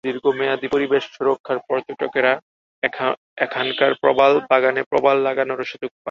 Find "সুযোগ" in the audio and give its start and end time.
5.65-5.91